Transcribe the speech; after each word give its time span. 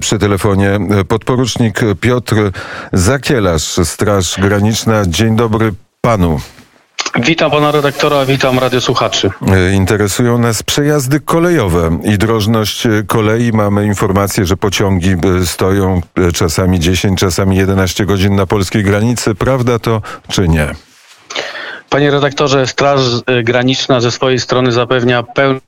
przy 0.00 0.18
telefonie 0.18 0.78
podporucznik 1.08 1.80
Piotr 2.00 2.34
Zakielarz, 2.92 3.62
Straż 3.84 4.40
Graniczna. 4.40 5.02
Dzień 5.06 5.36
dobry 5.36 5.72
panu. 6.00 6.40
Witam 7.22 7.50
pana 7.50 7.70
redaktora, 7.70 8.24
witam 8.24 8.58
radiosłuchaczy. 8.58 9.30
Interesują 9.74 10.38
nas 10.38 10.62
przejazdy 10.62 11.20
kolejowe 11.20 11.98
i 12.04 12.18
drożność 12.18 12.88
kolei. 13.06 13.52
Mamy 13.52 13.86
informację, 13.86 14.46
że 14.46 14.56
pociągi 14.56 15.16
stoją 15.44 16.00
czasami 16.34 16.80
10, 16.80 17.20
czasami 17.20 17.56
11 17.56 18.06
godzin 18.06 18.36
na 18.36 18.46
polskiej 18.46 18.82
granicy. 18.82 19.34
Prawda 19.34 19.78
to 19.78 20.02
czy 20.28 20.48
nie? 20.48 20.68
Panie 21.90 22.10
redaktorze, 22.10 22.66
Straż 22.66 23.00
Graniczna 23.44 24.00
ze 24.00 24.10
swojej 24.10 24.38
strony 24.38 24.72
zapewnia 24.72 25.22
pełną 25.22 25.60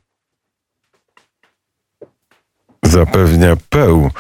zapewnia 2.85 3.57
peł. 3.71 4.11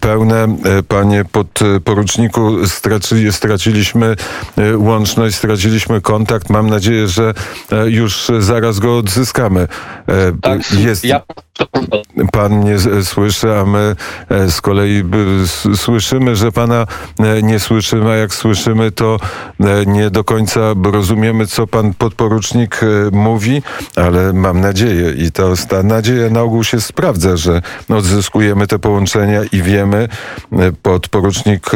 Pełne, 0.00 0.56
panie 0.88 1.24
podporuczniku, 1.24 2.66
straci, 2.66 3.32
straciliśmy 3.32 4.16
łączność, 4.76 5.36
straciliśmy 5.36 6.00
kontakt. 6.00 6.50
Mam 6.50 6.70
nadzieję, 6.70 7.08
że 7.08 7.34
już 7.86 8.30
zaraz 8.38 8.78
go 8.78 8.98
odzyskamy. 8.98 9.68
Tak, 10.42 10.72
Jest, 10.72 11.04
ja 11.04 11.20
Pan 12.32 12.60
nie 12.60 13.04
słyszy, 13.04 13.56
a 13.56 13.64
my 13.64 13.96
e, 14.28 14.50
z 14.50 14.60
kolei 14.60 15.02
słyszymy, 15.76 16.36
że 16.36 16.52
Pana 16.52 16.86
e, 17.18 17.42
nie 17.42 17.60
słyszymy, 17.60 18.10
a 18.10 18.16
jak 18.16 18.34
słyszymy, 18.34 18.90
to 18.90 19.18
e, 19.60 19.86
nie 19.86 20.10
do 20.10 20.24
końca 20.24 20.60
rozumiemy, 20.84 21.46
co 21.46 21.66
Pan 21.66 21.94
podporucznik 21.94 22.80
mówi, 23.12 23.62
ale 23.96 24.32
mam 24.32 24.60
nadzieję 24.60 25.12
i 25.12 25.32
to, 25.32 25.54
ta 25.68 25.82
nadzieja 25.82 26.30
na 26.30 26.42
ogół 26.42 26.64
się 26.64 26.80
sprawdza, 26.80 27.36
że 27.36 27.62
odzyskujemy 27.88 28.66
te 28.66 28.78
połączenia 28.78 29.40
i 29.52 29.62
wiemy, 29.62 30.08
podporucznik 30.82 31.70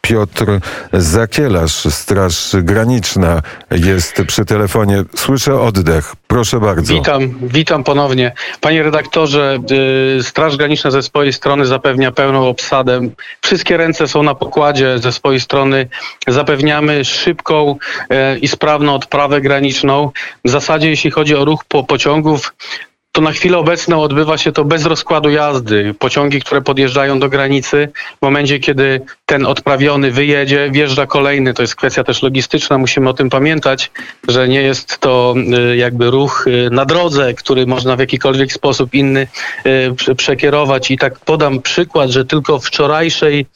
Piotr 0.00 0.46
Zakielarz, 0.92 1.72
Straż 1.72 2.56
Graniczna 2.62 3.42
jest 3.70 4.22
przy 4.26 4.44
telefonie. 4.44 5.04
Słyszę 5.14 5.60
oddech. 5.60 6.14
Proszę 6.26 6.60
bardzo. 6.60 6.94
Witam, 6.94 7.34
witam 7.42 7.84
ponownie. 7.84 8.32
Panie 8.60 8.82
redaktorze, 8.82 9.58
y, 10.18 10.22
Straż 10.22 10.56
Graniczna 10.56 10.90
ze 10.90 11.02
swojej 11.02 11.32
strony 11.32 11.66
zapewnia 11.66 12.12
pełną 12.12 12.48
obsadę. 12.48 13.00
Wszystkie 13.40 13.76
ręce 13.76 14.08
są 14.08 14.22
na 14.22 14.34
pokładzie. 14.34 14.98
Ze 14.98 15.12
swojej 15.12 15.40
strony 15.40 15.88
zapewniamy 16.28 17.04
szybką 17.04 17.76
i 18.40 18.48
sprawną 18.48 18.94
odprawę 18.94 19.40
graniczną. 19.40 20.10
W 20.44 20.50
zasadzie, 20.50 20.90
jeśli 20.90 21.10
chodzi 21.10 21.34
o 21.34 21.44
ruch 21.44 21.64
po 21.64 21.84
pociągów, 21.84 22.52
to 23.14 23.20
na 23.20 23.32
chwilę 23.32 23.58
obecną 23.58 24.02
odbywa 24.02 24.38
się 24.38 24.52
to 24.52 24.64
bez 24.64 24.86
rozkładu 24.86 25.30
jazdy. 25.30 25.94
Pociągi, 25.98 26.40
które 26.40 26.62
podjeżdżają 26.62 27.18
do 27.18 27.28
granicy, 27.28 27.88
w 28.18 28.22
momencie, 28.22 28.58
kiedy 28.58 29.00
ten 29.26 29.46
odprawiony 29.46 30.10
wyjedzie, 30.10 30.70
wjeżdża 30.70 31.06
kolejny. 31.06 31.54
To 31.54 31.62
jest 31.62 31.76
kwestia 31.76 32.04
też 32.04 32.22
logistyczna. 32.22 32.78
Musimy 32.78 33.08
o 33.08 33.14
tym 33.14 33.30
pamiętać, 33.30 33.90
że 34.28 34.48
nie 34.48 34.62
jest 34.62 34.98
to 34.98 35.34
y, 35.70 35.76
jakby 35.76 36.10
ruch 36.10 36.46
y, 36.46 36.70
na 36.70 36.84
drodze, 36.84 37.34
który 37.34 37.66
można 37.66 37.96
w 37.96 37.98
jakikolwiek 37.98 38.52
sposób 38.52 38.94
inny 38.94 39.26
y, 40.10 40.14
przekierować. 40.14 40.90
I 40.90 40.98
tak 40.98 41.18
podam 41.18 41.62
przykład, 41.62 42.10
że 42.10 42.24
tylko 42.24 42.58
wczorajszej, 42.58 43.46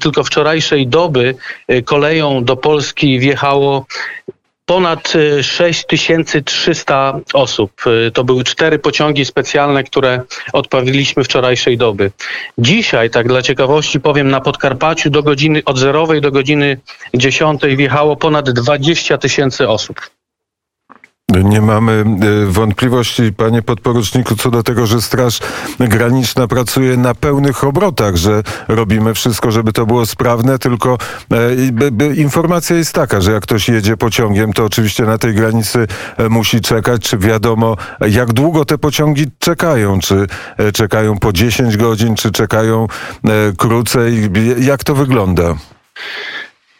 tylko 0.00 0.24
wczorajszej 0.24 0.86
doby 0.86 1.34
koleją 1.84 2.44
do 2.44 2.56
Polski 2.56 3.18
wjechało 3.18 3.86
ponad 4.66 5.12
6300 5.42 7.14
y, 7.18 7.38
osób. 7.38 7.72
Y, 7.86 8.10
to 8.10 8.24
były 8.24 8.44
cztery 8.44 8.78
pociągi 8.78 9.24
specjalne, 9.24 9.84
które 9.84 10.22
odprawiliśmy 10.52 11.24
wczorajszej 11.24 11.78
doby. 11.78 12.10
Dzisiaj, 12.58 13.10
tak 13.10 13.28
dla 13.28 13.42
ciekawości 13.42 14.00
powiem, 14.00 14.30
na 14.30 14.40
Podkarpaciu 14.40 15.10
do 15.10 15.22
godziny 15.22 15.62
od 15.64 15.78
zerowej 15.78 16.20
do 16.20 16.30
godziny 16.30 16.80
10 17.14 17.60
wjechało 17.76 18.16
ponad 18.16 18.50
20 18.50 19.18
tysięcy 19.18 19.68
osób. 19.68 20.00
Nie 21.44 21.60
mamy 21.60 22.04
e, 22.42 22.46
wątpliwości, 22.46 23.32
panie 23.32 23.62
podporuczniku, 23.62 24.36
co 24.36 24.50
do 24.50 24.62
tego, 24.62 24.86
że 24.86 25.02
Straż 25.02 25.38
Graniczna 25.78 26.48
pracuje 26.48 26.96
na 26.96 27.14
pełnych 27.14 27.64
obrotach, 27.64 28.16
że 28.16 28.42
robimy 28.68 29.14
wszystko, 29.14 29.50
żeby 29.50 29.72
to 29.72 29.86
było 29.86 30.06
sprawne, 30.06 30.58
tylko 30.58 30.98
e, 32.02 32.14
informacja 32.14 32.76
jest 32.76 32.92
taka, 32.92 33.20
że 33.20 33.32
jak 33.32 33.42
ktoś 33.42 33.68
jedzie 33.68 33.96
pociągiem, 33.96 34.52
to 34.52 34.64
oczywiście 34.64 35.04
na 35.04 35.18
tej 35.18 35.34
granicy 35.34 35.86
e, 36.16 36.28
musi 36.28 36.60
czekać. 36.60 37.02
Czy 37.02 37.18
wiadomo, 37.18 37.76
jak 38.08 38.32
długo 38.32 38.64
te 38.64 38.78
pociągi 38.78 39.26
czekają? 39.38 40.00
Czy 40.00 40.26
czekają 40.74 41.18
po 41.18 41.32
10 41.32 41.76
godzin, 41.76 42.16
czy 42.16 42.30
czekają 42.32 42.86
krócej? 43.56 44.30
Jak 44.58 44.84
to 44.84 44.94
wygląda? 44.94 45.54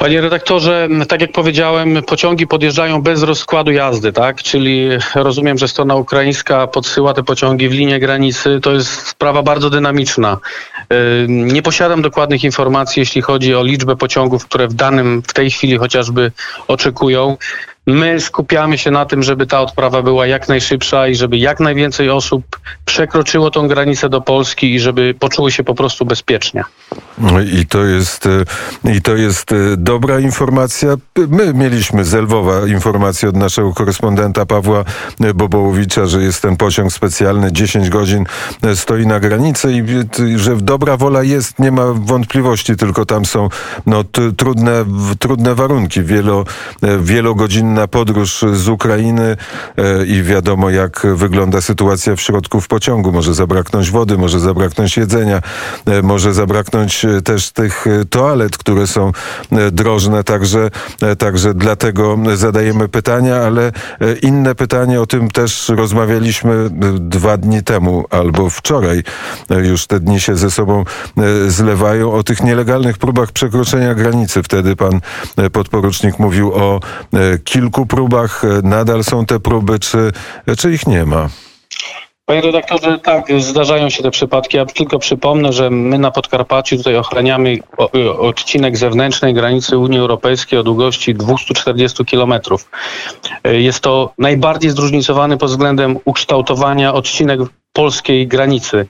Panie 0.00 0.20
redaktorze, 0.20 0.88
tak 1.08 1.20
jak 1.20 1.32
powiedziałem, 1.32 2.02
pociągi 2.02 2.46
podjeżdżają 2.46 3.02
bez 3.02 3.22
rozkładu 3.22 3.72
jazdy, 3.72 4.12
tak? 4.12 4.42
Czyli 4.42 4.88
rozumiem, 5.14 5.58
że 5.58 5.68
strona 5.68 5.94
ukraińska 5.94 6.66
podsyła 6.66 7.14
te 7.14 7.22
pociągi 7.22 7.68
w 7.68 7.72
linię 7.72 7.98
granicy. 7.98 8.60
To 8.62 8.72
jest 8.72 9.06
sprawa 9.06 9.42
bardzo 9.42 9.70
dynamiczna. 9.70 10.38
Nie 11.28 11.62
posiadam 11.62 12.02
dokładnych 12.02 12.44
informacji, 12.44 13.00
jeśli 13.00 13.22
chodzi 13.22 13.54
o 13.54 13.62
liczbę 13.62 13.96
pociągów, 13.96 14.44
które 14.44 14.68
w 14.68 14.74
danym, 14.74 15.22
w 15.26 15.32
tej 15.32 15.50
chwili 15.50 15.78
chociażby 15.78 16.32
oczekują. 16.68 17.36
My 17.86 18.20
skupiamy 18.20 18.78
się 18.78 18.90
na 18.90 19.04
tym, 19.04 19.22
żeby 19.22 19.46
ta 19.46 19.60
odprawa 19.60 20.02
była 20.02 20.26
jak 20.26 20.48
najszybsza 20.48 21.08
i 21.08 21.14
żeby 21.14 21.38
jak 21.38 21.60
najwięcej 21.60 22.10
osób 22.10 22.60
przekroczyło 22.84 23.50
tą 23.50 23.68
granicę 23.68 24.08
do 24.08 24.20
Polski 24.20 24.74
i 24.74 24.80
żeby 24.80 25.14
poczuły 25.18 25.52
się 25.52 25.64
po 25.64 25.74
prostu 25.74 26.04
bezpiecznie. 26.04 26.64
I 27.52 27.66
to 27.66 27.84
jest, 27.84 28.26
e, 28.26 28.92
i 28.92 29.02
to 29.02 29.16
jest 29.16 29.52
e, 29.52 29.56
dobra 29.76 30.20
informacja. 30.20 30.96
My 31.28 31.54
mieliśmy 31.54 32.04
z 32.04 32.14
Lwowa 32.14 32.66
informację 32.66 33.28
od 33.28 33.36
naszego 33.36 33.72
korespondenta 33.72 34.46
Pawła 34.46 34.84
Bobołowicza, 35.34 36.06
że 36.06 36.22
jest 36.22 36.42
ten 36.42 36.56
pociąg 36.56 36.92
specjalny, 36.92 37.52
10 37.52 37.88
godzin 37.88 38.24
e, 38.62 38.76
stoi 38.76 39.06
na 39.06 39.20
granicy 39.20 39.72
i 39.72 39.84
że 40.38 40.56
dobra 40.56 40.96
wola 40.96 41.22
jest, 41.22 41.58
nie 41.58 41.72
ma 41.72 41.86
wątpliwości, 41.94 42.76
tylko 42.76 43.06
tam 43.06 43.24
są 43.24 43.48
no, 43.86 44.04
trudne, 44.36 44.84
trudne 45.18 45.54
warunki, 45.54 46.02
wielo, 46.02 46.44
wielogodzinna 47.80 47.88
podróż 47.88 48.44
z 48.52 48.68
Ukrainy 48.68 49.36
i 50.06 50.22
wiadomo 50.22 50.70
jak 50.70 51.06
wygląda 51.14 51.60
sytuacja 51.60 52.16
w 52.16 52.20
środku 52.20 52.60
w 52.60 52.68
pociągu. 52.68 53.12
Może 53.12 53.34
zabraknąć 53.34 53.90
wody, 53.90 54.18
może 54.18 54.40
zabraknąć 54.40 54.96
jedzenia, 54.96 55.42
może 56.02 56.34
zabraknąć 56.34 57.06
też 57.24 57.50
tych 57.50 57.86
e, 57.86 58.04
toalet, 58.04 58.58
które 58.58 58.86
są 58.86 59.12
e, 59.52 59.70
drożne, 59.70 60.24
także, 60.24 60.70
e, 61.02 61.16
także 61.16 61.54
dlatego 61.54 62.16
zadajemy 62.34 62.88
pytania, 62.88 63.36
ale 63.36 63.72
inne 64.22 64.54
pytanie, 64.54 65.00
o 65.00 65.06
tym 65.06 65.30
też 65.30 65.68
rozmawialiśmy 65.68 66.70
dwa 67.00 67.36
dni 67.36 67.62
temu 67.62 68.04
albo 68.10 68.50
wczoraj, 68.50 69.02
już 69.50 69.86
te 69.86 70.00
dni 70.00 70.20
się 70.20 70.36
ze 70.36 70.50
sobą 70.50 70.84
zlewają, 71.48 72.12
o 72.12 72.22
tych 72.22 72.42
nielegalnych 72.42 72.98
próbach 72.98 73.32
przekroczenia 73.32 73.94
granicy. 73.94 74.42
Wtedy 74.42 74.76
pan 74.76 75.00
podporucznik 75.52 76.18
mówił 76.18 76.52
o 76.54 76.80
kilku 77.44 77.59
próbach, 77.88 78.42
nadal 78.62 79.04
są 79.04 79.26
te 79.26 79.40
próby, 79.40 79.78
czy, 79.78 80.12
czy 80.58 80.72
ich 80.72 80.86
nie 80.86 81.04
ma? 81.06 81.28
Panie 82.30 82.40
redaktorze, 82.40 82.98
tak, 82.98 83.26
zdarzają 83.38 83.90
się 83.90 84.02
te 84.02 84.10
przypadki. 84.10 84.56
Ja 84.56 84.66
tylko 84.66 84.98
przypomnę, 84.98 85.52
że 85.52 85.70
my 85.70 85.98
na 85.98 86.10
Podkarpaciu 86.10 86.76
tutaj 86.76 86.96
ochraniamy 86.96 87.58
odcinek 88.18 88.76
zewnętrznej 88.76 89.34
granicy 89.34 89.78
Unii 89.78 89.98
Europejskiej 89.98 90.58
o 90.58 90.62
długości 90.62 91.14
240 91.14 92.04
kilometrów. 92.04 92.70
Jest 93.44 93.80
to 93.80 94.12
najbardziej 94.18 94.70
zróżnicowany 94.70 95.36
pod 95.36 95.50
względem 95.50 95.98
ukształtowania 96.04 96.94
odcinek 96.94 97.40
polskiej 97.72 98.28
granicy. 98.28 98.86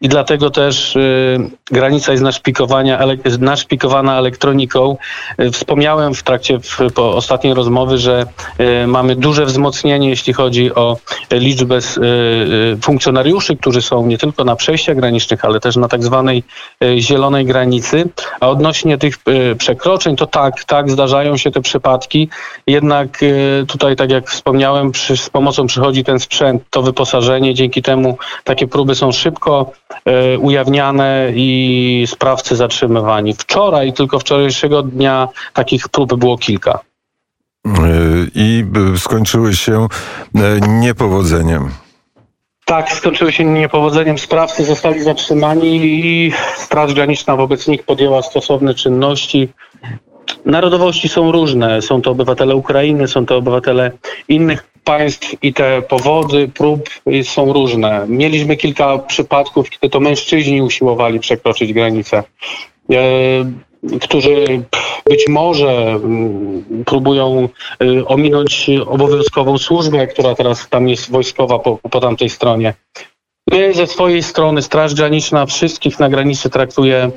I 0.00 0.08
dlatego 0.08 0.50
też 0.50 0.96
y, 0.96 1.50
granica 1.70 2.12
jest 2.12 2.24
naszpikowana, 2.24 2.98
naszpikowana 3.40 4.18
elektroniką. 4.18 4.96
Y, 5.40 5.50
wspomniałem 5.50 6.14
w 6.14 6.22
trakcie 6.22 6.58
w, 6.58 6.92
po 6.94 7.14
ostatniej 7.14 7.54
rozmowy, 7.54 7.98
że 7.98 8.26
y, 8.60 8.86
mamy 8.86 9.16
duże 9.16 9.46
wzmocnienie, 9.46 10.08
jeśli 10.08 10.32
chodzi 10.32 10.74
o 10.74 10.96
liczbę 11.30 11.78
funkcjonariuszy, 12.82 13.56
którzy 13.56 13.82
są 13.82 14.06
nie 14.06 14.18
tylko 14.18 14.44
na 14.44 14.56
przejściach 14.56 14.96
granicznych, 14.96 15.44
ale 15.44 15.60
też 15.60 15.76
na 15.76 15.88
tak 15.88 16.04
zwanej 16.04 16.42
zielonej 16.98 17.44
granicy. 17.44 18.08
A 18.40 18.48
odnośnie 18.48 18.98
tych 18.98 19.14
przekroczeń, 19.58 20.16
to 20.16 20.26
tak, 20.26 20.64
tak, 20.64 20.90
zdarzają 20.90 21.36
się 21.36 21.50
te 21.50 21.60
przypadki. 21.60 22.28
Jednak 22.66 23.20
tutaj, 23.68 23.96
tak 23.96 24.10
jak 24.10 24.30
wspomniałem, 24.30 24.92
przy, 24.92 25.16
z 25.16 25.30
pomocą 25.30 25.66
przychodzi 25.66 26.04
ten 26.04 26.20
sprzęt, 26.20 26.62
to 26.70 26.82
wyposażenie. 26.82 27.54
Dzięki 27.54 27.82
temu 27.82 28.18
takie 28.44 28.66
próby 28.66 28.94
są 28.94 29.12
szybko 29.12 29.47
szybko 29.48 29.72
e, 30.04 30.38
ujawniane 30.38 31.32
i 31.34 32.04
sprawcy 32.06 32.56
zatrzymywani. 32.56 33.34
Wczoraj, 33.34 33.92
tylko 33.92 34.18
wczorajszego 34.18 34.82
dnia 34.82 35.28
takich 35.52 35.88
prób 35.88 36.14
było 36.14 36.38
kilka. 36.38 36.80
E, 37.66 37.70
I 38.34 38.64
skończyły 38.96 39.54
się 39.54 39.86
e, 40.34 40.40
niepowodzeniem. 40.68 41.70
Tak, 42.64 42.92
skończyły 42.92 43.32
się 43.32 43.44
niepowodzeniem. 43.44 44.18
Sprawcy 44.18 44.64
zostali 44.64 45.02
zatrzymani 45.02 45.76
i 45.76 46.32
Straż 46.56 46.94
Graniczna 46.94 47.36
wobec 47.36 47.68
nich 47.68 47.82
podjęła 47.82 48.22
stosowne 48.22 48.74
czynności. 48.74 49.48
Narodowości 50.44 51.08
są 51.08 51.32
różne. 51.32 51.82
Są 51.82 52.02
to 52.02 52.10
obywatele 52.10 52.56
Ukrainy, 52.56 53.08
są 53.08 53.26
to 53.26 53.36
obywatele 53.36 53.90
innych 54.28 54.67
państw 54.88 55.34
i 55.42 55.52
te 55.52 55.82
powody 55.82 56.48
prób 56.48 56.88
są 57.22 57.52
różne. 57.52 58.06
Mieliśmy 58.08 58.56
kilka 58.56 58.98
przypadków, 58.98 59.70
kiedy 59.70 59.90
to 59.90 60.00
mężczyźni 60.00 60.62
usiłowali 60.62 61.20
przekroczyć 61.20 61.72
granicę. 61.72 62.22
E, 62.92 62.98
którzy 64.00 64.62
być 65.06 65.28
może 65.28 65.70
mm, 65.70 66.84
próbują 66.86 67.48
y, 67.82 68.06
ominąć 68.06 68.70
obowiązkową 68.86 69.58
służbę, 69.58 70.06
która 70.06 70.34
teraz 70.34 70.68
tam 70.68 70.88
jest 70.88 71.10
wojskowa 71.10 71.58
po, 71.58 71.78
po 71.90 72.00
tamtej 72.00 72.28
stronie. 72.28 72.74
My 73.50 73.74
ze 73.74 73.86
swojej 73.86 74.22
strony 74.22 74.62
Straż 74.62 74.94
Graniczna 74.94 75.46
wszystkich 75.46 75.98
na 75.98 76.08
granicy 76.08 76.50
traktuje 76.50 77.10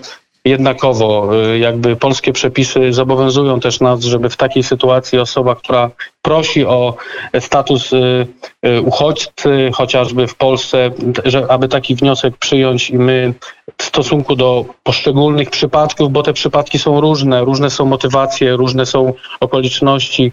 jednakowo. 0.46 1.30
Y, 1.54 1.60
Jakby 1.60 1.96
polskie 1.96 2.34
przepisy 2.34 2.94
zobowiązują 2.94 3.60
też 3.60 3.80
nas, 3.80 4.04
żeby 4.04 4.30
w 4.30 4.38
takiej 4.38 4.64
sytuacji 4.64 5.20
osoba, 5.20 5.56
która 5.56 5.92
prosi 6.22 6.66
o 6.66 6.96
status 7.40 7.94
y, 7.94 8.28
y, 8.66 8.82
uchodźcy, 8.82 9.70
chociażby 9.74 10.28
w 10.28 10.36
Polsce, 10.36 10.92
że 11.26 11.46
aby 11.50 11.68
taki 11.68 11.96
wniosek 11.96 12.38
przyjąć 12.38 12.90
i 12.90 12.98
my 12.98 13.34
w 13.78 13.84
stosunku 13.84 14.36
do 14.36 14.66
poszczególnych 14.84 15.50
przypadków, 15.50 16.12
bo 16.12 16.24
te 16.24 16.34
przypadki 16.34 16.80
są 16.80 17.02
różne, 17.02 17.46
różne 17.46 17.70
są 17.70 17.86
motywacje, 17.86 18.56
różne 18.56 18.86
są 18.86 19.14
okoliczności, 19.40 20.32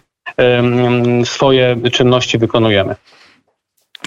swoje 1.24 1.76
czynności 1.92 2.38
wykonujemy. 2.38 2.94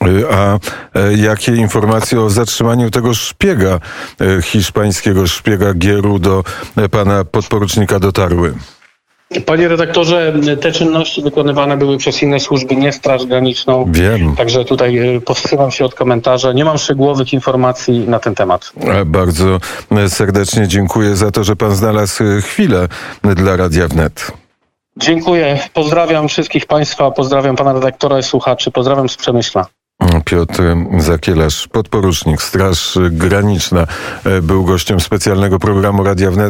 Y, 0.07 0.25
A 0.31 0.59
e, 1.00 1.13
jakie 1.18 1.56
informacje 1.56 2.21
o 2.21 2.30
zatrzymaniu 2.30 2.89
tego 2.92 3.13
szpiega, 3.13 3.80
e, 4.21 4.42
hiszpańskiego 4.42 5.27
szpiega 5.27 5.74
Gieru 5.74 6.19
do 6.19 6.44
e, 6.77 6.89
pana 6.89 7.25
podporucznika 7.25 8.00
dotarły? 8.00 8.53
Panie 9.45 9.68
redaktorze, 9.68 10.33
te 10.62 10.71
czynności 10.71 11.21
wykonywane 11.21 11.77
były 11.77 11.98
przez 11.98 12.24
inne 12.24 12.39
służby, 12.39 12.75
nie 12.75 12.92
Straż 12.92 13.25
Graniczną. 13.25 13.86
Wiem. 13.92 14.36
Także 14.36 14.65
tutaj 14.65 15.21
powstrzymam 15.25 15.71
się 15.71 15.86
od 15.86 15.95
komentarza. 15.95 16.54
Nie 16.54 16.65
mam 16.65 16.77
szczegółowych 16.77 17.33
informacji 17.33 18.00
na 18.00 18.19
ten 18.19 18.36
temat. 18.36 18.74
Bardzo 19.06 19.59
serdecznie 20.07 20.68
dziękuję 20.68 21.15
za 21.15 21.31
to, 21.31 21.44
że 21.44 21.56
pan 21.56 21.75
znalazł 21.75 22.24
chwilę 22.42 22.88
dla 23.24 23.56
Radia 23.56 23.88
Wnet. 23.88 24.31
Dziękuję. 24.97 25.59
Pozdrawiam 25.74 26.27
wszystkich 26.27 26.65
Państwa, 26.65 27.12
pozdrawiam 27.12 27.56
pana 27.56 27.74
redaktora 27.74 28.19
i 28.19 28.24
słuchaczy, 28.24 28.71
pozdrawiam 28.71 29.09
z 29.09 29.18
Przemyśla. 29.18 29.65
Piotr 30.25 30.63
Zakielarz, 31.00 31.68
podporucznik, 31.68 32.42
Straż 32.42 32.98
Graniczna, 33.12 33.88
e, 34.24 34.42
był 34.42 34.63
gościem 34.63 35.00
specjalnego 35.00 35.59
programu 35.59 36.03
Radia 36.03 36.31
Wnet. 36.31 36.50